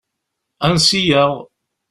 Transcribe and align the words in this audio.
Ansi-aɣ? 0.65 1.31